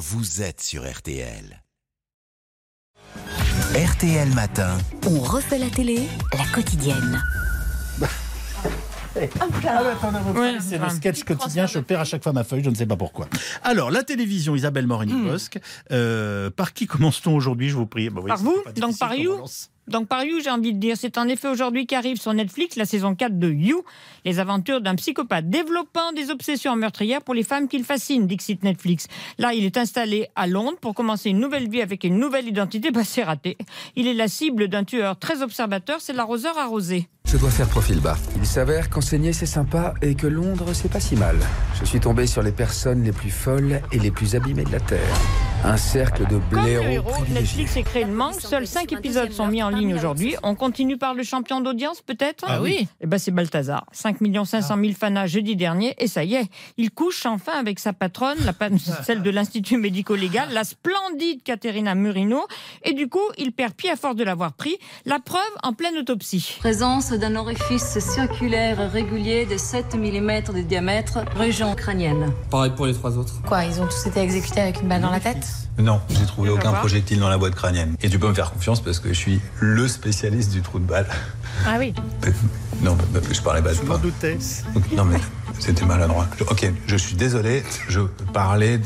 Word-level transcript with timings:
vous 0.00 0.40
êtes 0.40 0.62
sur 0.62 0.90
RTL. 0.90 1.62
RTL 3.74 4.34
Matin. 4.34 4.78
On 5.06 5.20
refait 5.20 5.58
la 5.58 5.68
télé, 5.68 6.08
la 6.32 6.46
quotidienne. 6.46 7.22
Ah, 9.14 9.20
c'est 10.60 10.78
le 10.78 10.88
sketch 10.88 11.24
quotidien, 11.24 11.66
je 11.66 11.80
perds 11.80 12.00
à 12.00 12.04
chaque 12.04 12.22
fois 12.22 12.32
ma 12.32 12.44
feuille, 12.44 12.64
je 12.64 12.70
ne 12.70 12.74
sais 12.74 12.86
pas 12.86 12.96
pourquoi. 12.96 13.28
Alors, 13.62 13.90
la 13.90 14.02
télévision, 14.02 14.56
Isabelle 14.56 14.86
Morini-Bosque. 14.86 15.58
Euh, 15.92 16.48
par 16.48 16.72
qui 16.72 16.86
commence-t-on 16.86 17.34
aujourd'hui, 17.36 17.68
je 17.68 17.76
vous 17.76 17.86
prie? 17.86 18.08
Bah 18.08 18.22
oui, 18.24 18.28
Par 18.28 18.38
vous 18.38 18.56
Donc 18.76 18.98
par 18.98 19.14
You. 19.14 19.44
Donc 19.90 20.06
par 20.06 20.24
You, 20.24 20.38
j'ai 20.42 20.50
envie 20.50 20.72
de 20.72 20.78
dire, 20.78 20.96
c'est 20.96 21.18
en 21.18 21.26
effet 21.26 21.48
aujourd'hui 21.48 21.84
qu'arrive 21.84 22.20
sur 22.20 22.32
Netflix 22.32 22.76
la 22.76 22.84
saison 22.84 23.16
4 23.16 23.38
de 23.38 23.50
You, 23.50 23.82
les 24.24 24.38
aventures 24.38 24.80
d'un 24.80 24.94
psychopathe 24.94 25.50
développant 25.50 26.12
des 26.12 26.30
obsessions 26.30 26.76
meurtrières 26.76 27.22
pour 27.22 27.34
les 27.34 27.42
femmes 27.42 27.66
qu'il 27.66 27.82
fascine, 27.82 28.28
Dixit 28.28 28.62
Netflix. 28.62 29.08
Là, 29.38 29.52
il 29.52 29.64
est 29.64 29.76
installé 29.76 30.28
à 30.36 30.46
Londres 30.46 30.78
pour 30.80 30.94
commencer 30.94 31.30
une 31.30 31.40
nouvelle 31.40 31.68
vie 31.68 31.82
avec 31.82 32.04
une 32.04 32.18
nouvelle 32.18 32.46
identité, 32.46 32.92
bah 32.92 33.02
c'est 33.04 33.24
raté. 33.24 33.58
Il 33.96 34.06
est 34.06 34.14
la 34.14 34.28
cible 34.28 34.68
d'un 34.68 34.84
tueur 34.84 35.18
très 35.18 35.42
observateur, 35.42 36.00
c'est 36.00 36.12
l'arroseur 36.12 36.56
arrosé. 36.56 37.08
Je 37.24 37.36
dois 37.36 37.50
faire 37.50 37.68
profil 37.68 38.00
bas. 38.00 38.16
Il 38.36 38.46
s'avère 38.46 38.90
qu'enseigner 38.90 39.32
c'est 39.32 39.46
sympa 39.46 39.94
et 40.02 40.14
que 40.14 40.28
Londres 40.28 40.72
c'est 40.72 40.90
pas 40.90 41.00
si 41.00 41.16
mal. 41.16 41.36
Je 41.80 41.84
suis 41.84 42.00
tombé 42.00 42.28
sur 42.28 42.42
les 42.42 42.52
personnes 42.52 43.02
les 43.02 43.12
plus 43.12 43.30
folles 43.30 43.80
et 43.90 43.98
les 43.98 44.10
plus 44.12 44.36
abîmées 44.36 44.64
de 44.64 44.72
la 44.72 44.80
Terre. 44.80 45.16
Un 45.62 45.76
cercle 45.76 46.22
de 46.22 46.38
Comme 46.38 46.42
le 46.50 46.62
blaireaux 46.62 46.88
héros. 46.88 47.24
Netflix 47.28 47.76
est 47.76 47.82
créé 47.82 48.04
le 48.04 48.12
manque. 48.12 48.40
Seuls 48.40 48.66
5 48.66 48.92
épisodes 48.92 49.30
sont 49.30 49.46
mis 49.46 49.62
en 49.62 49.68
ligne 49.68 49.94
aujourd'hui. 49.94 50.34
On 50.42 50.54
continue 50.54 50.96
par 50.96 51.12
le 51.12 51.22
champion 51.22 51.60
d'audience, 51.60 52.00
peut-être 52.00 52.44
Ah 52.48 52.62
oui. 52.62 52.88
Eh 53.02 53.06
ben, 53.06 53.18
c'est 53.18 53.30
Balthazar. 53.30 53.84
5 53.92 54.16
500 54.46 54.76
000 54.80 54.92
fanas 54.98 55.26
jeudi 55.26 55.56
dernier. 55.56 55.94
Et 55.98 56.06
ça 56.06 56.24
y 56.24 56.34
est, 56.34 56.48
il 56.78 56.90
couche 56.90 57.26
enfin 57.26 57.52
avec 57.58 57.78
sa 57.78 57.92
patronne, 57.92 58.38
la 58.44 58.54
celle 59.04 59.22
de 59.22 59.30
l'Institut 59.30 59.76
médico-légal, 59.76 60.48
la 60.52 60.64
splendide 60.64 61.42
Caterina 61.42 61.94
Murino. 61.94 62.46
Et 62.84 62.94
du 62.94 63.08
coup, 63.08 63.18
il 63.36 63.52
perd 63.52 63.74
pied 63.74 63.90
à 63.90 63.96
force 63.96 64.16
de 64.16 64.24
l'avoir 64.24 64.54
pris. 64.54 64.78
La 65.04 65.18
preuve 65.18 65.40
en 65.62 65.74
pleine 65.74 65.96
autopsie. 65.98 66.56
Présence 66.60 67.10
d'un 67.10 67.36
orifice 67.36 67.98
circulaire 67.98 68.90
régulier 68.90 69.44
de 69.44 69.58
7 69.58 69.94
mm 69.94 70.54
de 70.54 70.62
diamètre, 70.62 71.18
région 71.36 71.74
crânienne. 71.74 72.32
Pareil 72.50 72.72
pour 72.74 72.86
les 72.86 72.94
trois 72.94 73.18
autres. 73.18 73.42
Quoi, 73.46 73.64
ils 73.64 73.80
ont 73.80 73.86
tous 73.86 74.06
été 74.06 74.20
exécutés 74.20 74.60
avec 74.60 74.80
une 74.80 74.88
balle 74.88 75.02
dans 75.02 75.10
la 75.10 75.20
tête? 75.20 75.49
Non, 75.78 76.00
j'ai 76.10 76.26
trouvé 76.26 76.50
aucun 76.50 76.72
projectile 76.72 77.20
dans 77.20 77.28
la 77.28 77.38
boîte 77.38 77.54
crânienne. 77.54 77.94
Et 78.02 78.10
tu 78.10 78.18
peux 78.18 78.28
me 78.28 78.34
faire 78.34 78.50
confiance 78.52 78.80
parce 78.82 78.98
que 78.98 79.08
je 79.08 79.14
suis 79.14 79.40
le 79.60 79.88
spécialiste 79.88 80.52
du 80.52 80.60
trou 80.60 80.78
de 80.78 80.84
balle. 80.84 81.06
Ah 81.66 81.76
oui. 81.78 81.94
Non, 82.82 82.94
bah, 82.94 83.04
bah, 83.12 83.20
je 83.30 83.40
parlais 83.40 83.62
pas 83.62 83.70
de 83.70 83.76
Je 83.76 83.82
m'en 83.82 83.98
doutais. 83.98 84.38
Non, 84.96 85.04
mais 85.04 85.18
c'était 85.58 85.84
maladroit. 85.84 86.26
Ok, 86.50 86.70
je 86.86 86.96
suis 86.96 87.14
désolé, 87.16 87.62
je 87.88 88.00
parlais 88.32 88.80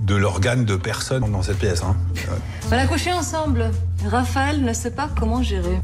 de 0.00 0.14
l'organe 0.14 0.64
de 0.64 0.76
personne 0.76 1.30
dans 1.30 1.42
cette 1.42 1.58
pièce. 1.58 1.82
Hein. 1.82 1.96
Euh, 2.28 2.36
On 2.66 2.68
va 2.68 2.76
la 2.76 2.86
coucher 2.86 3.12
ensemble. 3.12 3.70
Raphaël 4.06 4.62
ne 4.62 4.72
sait 4.72 4.94
pas 4.94 5.08
comment 5.18 5.42
gérer. 5.42 5.78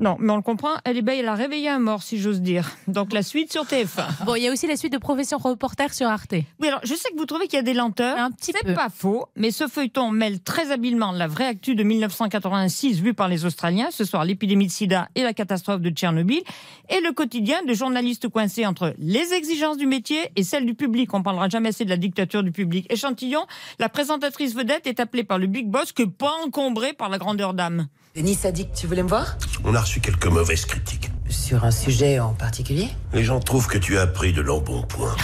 Non, 0.00 0.16
mais 0.18 0.32
on 0.32 0.36
le 0.36 0.42
comprend, 0.42 0.70
elle 0.84 0.96
est 0.98 1.02
belle, 1.02 1.20
elle 1.20 1.28
a 1.28 1.34
réveillé 1.34 1.68
un 1.68 1.78
mort, 1.78 2.02
si 2.02 2.18
j'ose 2.18 2.40
dire. 2.40 2.70
Donc 2.88 3.12
la 3.12 3.22
suite 3.22 3.52
sur 3.52 3.64
TF1. 3.64 4.24
Bon, 4.26 4.34
il 4.34 4.42
y 4.42 4.48
a 4.48 4.52
aussi 4.52 4.66
la 4.66 4.76
suite 4.76 4.92
de 4.92 4.98
Profession 4.98 5.38
Reporter 5.38 5.92
sur 5.94 6.06
Arte. 6.08 6.34
Oui, 6.60 6.68
alors 6.68 6.80
je 6.84 6.94
sais 6.94 7.10
que 7.10 7.16
vous 7.16 7.24
trouvez 7.24 7.46
qu'il 7.46 7.56
y 7.56 7.60
a 7.60 7.62
des 7.62 7.74
lenteurs. 7.74 8.18
Un 8.18 8.30
petit 8.30 8.52
C'est 8.56 8.66
peu. 8.66 8.74
pas 8.74 8.88
faux, 8.94 9.26
mais 9.36 9.50
ce 9.50 9.68
feuilleton 9.68 10.10
mêle 10.10 10.40
très 10.40 10.70
habilement 10.70 11.12
la 11.12 11.26
vraie 11.28 11.46
actu 11.46 11.74
de 11.74 11.82
1986 11.82 13.00
vue 13.00 13.14
par 13.14 13.28
les 13.28 13.44
Australiens, 13.44 13.88
ce 13.90 14.04
soir 14.04 14.24
l'épidémie 14.24 14.66
de 14.66 14.72
sida 14.72 15.08
et 15.14 15.22
la 15.22 15.32
catastrophe 15.32 15.80
de 15.80 15.90
Tchernobyl, 15.90 16.42
et 16.90 17.00
le 17.00 17.12
quotidien 17.12 17.62
de 17.66 17.72
journalistes 17.74 18.28
coincés 18.28 18.66
entre 18.66 18.94
les 18.98 19.32
exigences 19.32 19.76
du 19.78 19.86
métier 19.86 20.18
et 20.36 20.42
celles 20.42 20.66
du 20.66 20.74
public. 20.74 21.14
On 21.14 21.22
parlera 21.22 21.48
jamais 21.48 21.70
assez 21.70 21.84
de 21.84 21.90
la 21.90 21.96
dictature 21.96 22.42
du 22.42 22.52
public. 22.52 22.92
Échantillon, 22.92 23.46
la 23.78 23.88
présentatrice 23.88 24.54
vedette 24.54 24.86
est 24.86 25.00
appelée 25.00 25.24
par 25.24 25.38
le 25.38 25.46
Big 25.46 25.68
Boss 25.68 25.92
que 25.92 26.02
pas 26.02 26.32
encombrée 26.44 26.92
par 26.92 27.08
la 27.08 27.18
grandeur 27.18 27.54
d'âme. 27.54 27.61
Denis 28.14 28.38
a 28.44 28.52
dit 28.52 28.68
que 28.68 28.76
tu 28.76 28.86
voulais 28.86 29.02
me 29.02 29.08
voir? 29.08 29.36
On 29.64 29.74
a 29.74 29.80
reçu 29.80 30.00
quelques 30.00 30.26
mauvaises 30.26 30.66
critiques. 30.66 31.10
Sur 31.30 31.64
un 31.64 31.70
sujet 31.70 32.20
en 32.20 32.34
particulier? 32.34 32.88
Les 33.14 33.24
gens 33.24 33.40
trouvent 33.40 33.66
que 33.66 33.78
tu 33.78 33.96
as 33.96 34.06
pris 34.06 34.34
de 34.34 34.42
l'embonpoint. 34.42 35.16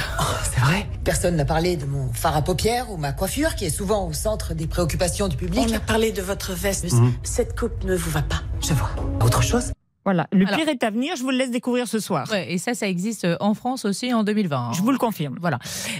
C'est 0.50 0.60
vrai? 0.60 0.88
Personne 1.04 1.36
n'a 1.36 1.44
parlé 1.44 1.76
de 1.76 1.84
mon 1.84 2.10
fard 2.14 2.34
à 2.34 2.42
paupières 2.42 2.90
ou 2.90 2.96
ma 2.96 3.12
coiffure 3.12 3.54
qui 3.56 3.66
est 3.66 3.70
souvent 3.70 4.08
au 4.08 4.14
centre 4.14 4.54
des 4.54 4.66
préoccupations 4.66 5.28
du 5.28 5.36
public. 5.36 5.66
On 5.70 5.74
a 5.74 5.80
parlé 5.80 6.12
de 6.12 6.22
votre 6.22 6.52
veste. 6.54 6.90
Mhm. 6.90 7.12
Cette 7.22 7.58
coupe 7.58 7.84
ne 7.84 7.94
vous 7.94 8.10
va 8.10 8.22
pas. 8.22 8.42
Je 8.62 8.72
vois. 8.72 8.90
Autre 9.22 9.42
chose? 9.42 9.72
Voilà, 10.08 10.26
le 10.32 10.46
Alors- 10.46 10.58
pire 10.58 10.70
est 10.70 10.82
à 10.84 10.88
venir, 10.90 11.16
je 11.16 11.22
vous 11.22 11.28
le 11.30 11.36
laisse 11.36 11.50
découvrir 11.50 11.86
ce 11.86 11.98
soir. 12.00 12.26
Ouais, 12.32 12.50
et 12.50 12.56
ça, 12.56 12.72
ça 12.72 12.88
existe 12.88 13.26
euh, 13.26 13.36
en 13.40 13.52
France 13.52 13.84
aussi 13.84 14.14
en 14.14 14.24
2020. 14.24 14.56
hein. 14.56 14.70
Je 14.72 14.80
vous 14.80 14.90
le 14.90 14.96
confirme. 14.96 15.36
Voilà. 15.38 15.58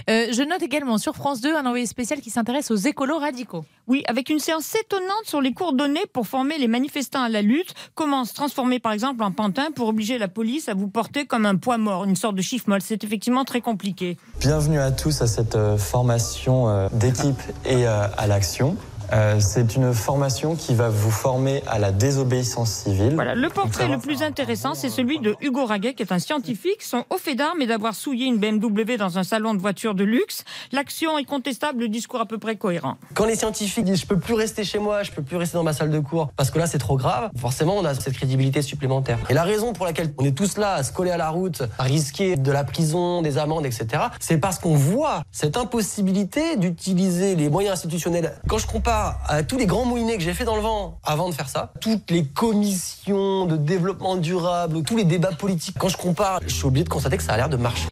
Euh, 0.09 0.29
je 0.31 0.41
note 0.41 0.63
également 0.63 0.97
sur 0.97 1.15
France 1.15 1.41
2 1.41 1.55
un 1.55 1.63
envoyé 1.67 1.85
spécial 1.85 2.19
qui 2.19 2.31
s'intéresse 2.31 2.71
aux 2.71 2.75
écolos 2.75 3.19
radicaux. 3.19 3.65
Oui, 3.85 4.01
avec 4.07 4.31
une 4.31 4.39
séance 4.39 4.73
étonnante 4.73 5.25
sur 5.25 5.41
les 5.41 5.53
cours 5.53 5.73
donnés 5.73 6.07
pour 6.11 6.25
former 6.25 6.57
les 6.57 6.67
manifestants 6.67 7.21
à 7.21 7.29
la 7.29 7.43
lutte. 7.43 7.75
Comment 7.93 8.25
se 8.25 8.33
transformer, 8.33 8.79
par 8.79 8.93
exemple, 8.93 9.21
en 9.21 9.31
pantin 9.31 9.67
pour 9.75 9.87
obliger 9.89 10.17
la 10.17 10.27
police 10.27 10.69
à 10.69 10.73
vous 10.73 10.87
porter 10.87 11.27
comme 11.27 11.45
un 11.45 11.57
poids 11.57 11.77
mort, 11.77 12.05
une 12.05 12.15
sorte 12.15 12.33
de 12.35 12.41
chiffre 12.41 12.67
molle. 12.67 12.81
C'est 12.81 13.03
effectivement 13.03 13.45
très 13.45 13.61
compliqué. 13.61 14.17
Bienvenue 14.39 14.79
à 14.79 14.89
tous 14.91 15.21
à 15.21 15.27
cette 15.27 15.55
euh, 15.55 15.77
formation 15.77 16.67
euh, 16.67 16.87
d'équipe 16.93 17.39
et 17.67 17.85
à 17.85 18.25
l'action. 18.25 18.75
Euh, 19.11 19.39
c'est 19.39 19.75
une 19.75 19.93
formation 19.93 20.55
qui 20.55 20.75
va 20.75 20.89
vous 20.89 21.11
former 21.11 21.63
à 21.67 21.79
la 21.79 21.91
désobéissance 21.91 22.71
civile. 22.71 23.13
Voilà, 23.15 23.35
le 23.35 23.49
portrait 23.49 23.87
le 23.87 23.97
plus 23.97 24.21
intéressant, 24.21 24.75
c'est 24.75 24.89
celui 24.89 25.19
de 25.19 25.35
Hugo 25.41 25.65
Raguet, 25.65 25.93
qui 25.93 26.03
est 26.03 26.11
un 26.11 26.19
scientifique. 26.19 26.83
Son 26.83 27.03
haut 27.09 27.17
fait 27.17 27.35
d'armes 27.35 27.61
est 27.61 27.67
d'avoir 27.67 27.95
souillé 27.95 28.25
une 28.25 28.37
BMW 28.37 28.97
dans 28.97 29.17
un 29.17 29.23
salon 29.23 29.53
de 29.53 29.59
voiture 29.59 29.95
de 29.95 30.03
luxe. 30.03 30.43
L'action 30.71 31.17
est 31.17 31.25
contestable, 31.25 31.81
le 31.81 31.89
discours 31.89 32.21
à 32.21 32.25
peu 32.25 32.37
près 32.37 32.55
cohérent. 32.55 32.97
Quand 33.15 33.25
les 33.25 33.35
scientifiques 33.35 33.85
disent 33.85 34.01
je 34.01 34.07
peux 34.07 34.19
plus 34.19 34.33
rester 34.33 34.63
chez 34.63 34.79
moi, 34.79 35.03
je 35.03 35.11
peux 35.11 35.23
plus 35.23 35.37
rester 35.37 35.57
dans 35.57 35.63
ma 35.63 35.73
salle 35.73 35.89
de 35.89 35.99
cours 35.99 36.31
parce 36.35 36.51
que 36.51 36.59
là 36.59 36.67
c'est 36.67 36.77
trop 36.77 36.97
grave, 36.97 37.31
forcément 37.37 37.75
on 37.77 37.85
a 37.85 37.93
cette 37.93 38.13
crédibilité 38.13 38.61
supplémentaire. 38.61 39.17
Et 39.29 39.33
la 39.33 39.43
raison 39.43 39.73
pour 39.73 39.85
laquelle 39.85 40.13
on 40.17 40.25
est 40.25 40.37
tous 40.37 40.57
là 40.57 40.73
à 40.73 40.83
se 40.83 40.91
coller 40.91 41.11
à 41.11 41.17
la 41.17 41.29
route, 41.29 41.63
à 41.77 41.83
risquer 41.83 42.35
de 42.35 42.51
la 42.51 42.63
prison, 42.63 43.21
des 43.21 43.37
amendes, 43.37 43.65
etc., 43.65 44.03
c'est 44.19 44.37
parce 44.37 44.59
qu'on 44.59 44.75
voit 44.75 45.23
cette 45.31 45.57
impossibilité 45.57 46.57
d'utiliser 46.57 47.35
les 47.35 47.49
moyens 47.49 47.73
institutionnels. 47.73 48.33
Quand 48.47 48.57
je 48.57 48.67
compare 48.67 48.98
à 49.27 49.43
tous 49.43 49.57
les 49.57 49.65
grands 49.65 49.85
moulinets 49.85 50.17
que 50.17 50.23
j'ai 50.23 50.33
fait 50.33 50.45
dans 50.45 50.55
le 50.55 50.61
vent 50.61 50.99
avant 51.03 51.29
de 51.29 51.33
faire 51.33 51.49
ça, 51.49 51.73
toutes 51.79 52.11
les 52.11 52.25
commissions 52.25 53.45
de 53.45 53.57
développement 53.57 54.17
durable, 54.17 54.83
tous 54.83 54.97
les 54.97 55.03
débats 55.03 55.31
politiques, 55.31 55.75
quand 55.79 55.89
je 55.89 55.97
compare, 55.97 56.41
je 56.45 56.53
suis 56.53 56.65
obligé 56.65 56.83
de 56.83 56.89
constater 56.89 57.17
que 57.17 57.23
ça 57.23 57.33
a 57.33 57.37
l'air 57.37 57.49
de 57.49 57.57
marcher. 57.57 57.87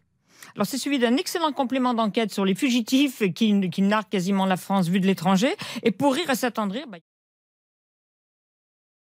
Alors, 0.55 0.65
c'est 0.65 0.79
suivi 0.79 0.97
d'un 0.97 1.15
excellent 1.17 1.51
complément 1.51 1.93
d'enquête 1.93 2.33
sur 2.33 2.43
les 2.43 2.55
fugitifs 2.55 3.21
qui, 3.33 3.69
qui 3.69 3.81
narquent 3.83 4.09
quasiment 4.09 4.47
la 4.47 4.57
France 4.57 4.87
vue 4.87 4.99
de 4.99 5.05
l'étranger. 5.05 5.55
Et 5.83 5.91
pour 5.91 6.15
rire 6.15 6.29
et 6.31 6.35
s'attendrir, 6.35 6.87
bah, 6.87 6.97